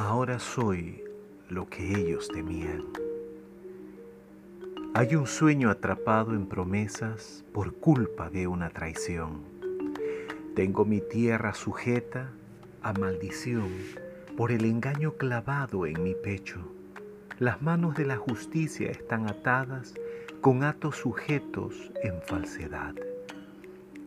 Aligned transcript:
ahora 0.00 0.38
soy 0.38 1.04
lo 1.50 1.68
que 1.68 1.94
ellos 1.94 2.28
temían. 2.28 2.84
Hay 4.94 5.14
un 5.14 5.26
sueño 5.26 5.68
atrapado 5.68 6.32
en 6.32 6.46
promesas 6.46 7.44
por 7.52 7.74
culpa 7.74 8.30
de 8.30 8.46
una 8.46 8.70
traición. 8.70 9.42
Tengo 10.56 10.86
mi 10.86 11.00
tierra 11.02 11.52
sujeta 11.52 12.30
a 12.82 12.94
maldición 12.94 13.68
por 14.38 14.52
el 14.52 14.64
engaño 14.64 15.12
clavado 15.12 15.84
en 15.86 16.02
mi 16.02 16.14
pecho. 16.14 16.60
Las 17.38 17.60
manos 17.60 17.94
de 17.94 18.06
la 18.06 18.16
justicia 18.16 18.90
están 18.90 19.28
atadas 19.28 19.94
con 20.40 20.64
atos 20.64 20.96
sujetos 20.96 21.74
en 22.02 22.22
falsedad. 22.22 22.94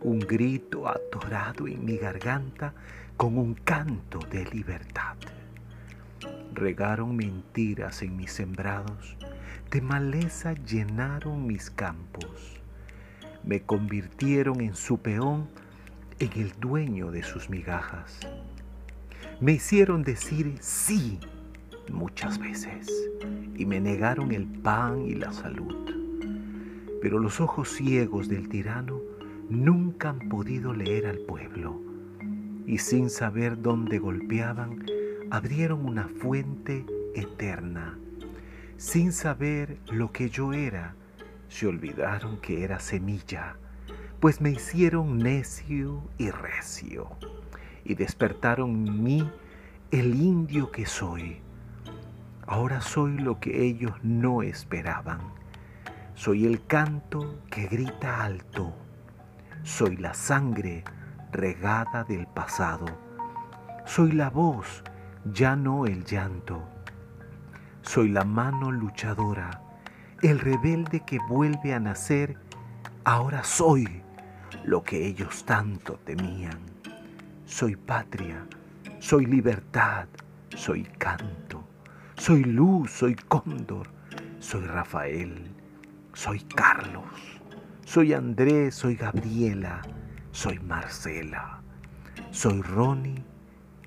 Un 0.02 0.20
grito 0.20 0.88
atorado 0.88 1.68
en 1.68 1.86
mi 1.86 1.98
garganta 1.98 2.74
con 3.16 3.38
un 3.38 3.54
canto 3.54 4.20
de 4.32 4.44
libertad. 4.46 5.03
Regaron 6.54 7.16
mentiras 7.16 8.02
en 8.02 8.16
mis 8.16 8.32
sembrados 8.32 9.18
de 9.74 9.82
maleza 9.82 10.54
llenaron 10.54 11.48
mis 11.48 11.72
campos, 11.72 12.62
me 13.44 13.64
convirtieron 13.64 14.62
en 14.62 14.76
su 14.76 15.00
peón, 15.00 15.48
en 16.20 16.30
el 16.36 16.52
dueño 16.60 17.10
de 17.10 17.24
sus 17.24 17.50
migajas. 17.50 18.20
Me 19.42 19.54
hicieron 19.54 20.04
decir 20.04 20.58
sí 20.60 21.20
muchas 21.92 22.38
veces 22.38 22.88
y 23.56 23.66
me 23.66 23.80
negaron 23.80 24.32
el 24.32 24.46
pan 24.46 25.08
y 25.08 25.16
la 25.16 25.34
salud. 25.34 25.76
Pero 27.02 27.18
los 27.18 27.42
ojos 27.42 27.70
ciegos 27.70 28.30
del 28.30 28.50
tirano 28.50 29.02
nunca 29.50 30.12
han 30.12 30.30
podido 30.30 30.72
leer 30.72 31.08
al 31.08 31.18
pueblo 31.18 31.82
y 32.68 32.78
sin 32.78 33.10
saber 33.10 33.60
dónde 33.60 33.98
golpeaban, 33.98 34.86
abrieron 35.34 35.88
una 35.88 36.08
fuente 36.08 36.86
eterna 37.16 37.98
sin 38.78 39.12
saber 39.12 39.80
lo 39.88 40.12
que 40.12 40.30
yo 40.30 40.54
era, 40.54 40.94
se 41.48 41.66
olvidaron 41.66 42.38
que 42.38 42.64
era 42.64 42.80
semilla, 42.80 43.56
pues 44.20 44.42
me 44.42 44.52
hicieron 44.52 45.18
necio 45.18 46.04
y 46.20 46.30
recio, 46.30 47.18
y 47.84 47.96
despertaron 47.96 48.86
en 48.86 49.04
mí 49.04 49.32
el 49.90 50.14
indio 50.14 50.70
que 50.70 50.86
soy. 50.86 51.40
Ahora 52.46 52.82
soy 52.82 53.18
lo 53.18 53.40
que 53.40 53.64
ellos 53.64 53.94
no 54.04 54.44
esperaban. 54.44 55.20
Soy 56.14 56.46
el 56.46 56.64
canto 56.68 57.42
que 57.50 57.66
grita 57.66 58.24
alto. 58.24 58.72
Soy 59.64 59.98
la 59.98 60.14
sangre 60.14 60.84
regada 61.32 62.04
del 62.04 62.28
pasado. 62.28 62.86
Soy 63.86 64.12
la 64.12 64.30
voz, 64.30 64.84
ya 65.32 65.56
no 65.56 65.86
el 65.86 66.04
llanto. 66.04 66.64
Soy 67.82 68.10
la 68.10 68.24
mano 68.24 68.72
luchadora, 68.72 69.62
el 70.22 70.40
rebelde 70.40 71.02
que 71.02 71.20
vuelve 71.30 71.74
a 71.74 71.80
nacer. 71.80 72.38
Ahora 73.06 73.44
soy 73.44 73.88
lo 74.66 74.84
que 74.84 75.06
ellos 75.06 75.46
tanto 75.46 76.00
temían. 76.06 76.60
Soy 77.46 77.76
patria, 77.76 78.46
soy 79.00 79.26
libertad, 79.26 80.08
soy 80.56 80.84
canto, 80.84 81.64
soy 82.16 82.44
luz, 82.44 82.92
soy 82.92 83.16
cóndor, 83.16 83.90
soy 84.40 84.66
Rafael, 84.66 85.54
soy 86.14 86.40
Carlos, 86.56 87.40
soy 87.86 88.14
Andrés, 88.14 88.76
soy 88.76 88.96
Gabriela, 88.96 89.82
soy 90.32 90.58
Marcela, 90.60 91.62
soy 92.32 92.62
Ronnie, 92.62 93.24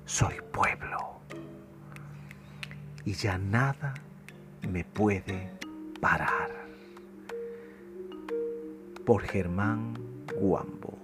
soy 0.05 0.35
pueblo 0.51 1.16
y 3.07 3.13
ya 3.13 3.37
nada 3.37 3.93
me 4.69 4.83
puede 4.83 5.49
parar. 6.01 6.51
Por 9.05 9.21
Germán 9.21 9.93
Guambo. 10.37 10.96